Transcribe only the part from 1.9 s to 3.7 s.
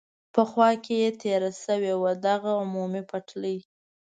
وه، دغه عمومي پټلۍ.